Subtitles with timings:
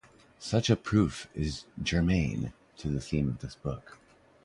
[0.39, 3.99] Such a proof is germane to the theme of this book.